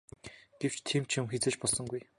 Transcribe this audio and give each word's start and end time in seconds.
Гэвч 0.61 0.77
тийм 0.89 1.03
юм 1.19 1.25
хэзээ 1.31 1.51
ч 1.53 1.57
болсонгүй. 1.61 2.01